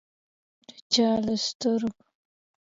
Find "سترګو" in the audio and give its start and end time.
1.45-1.99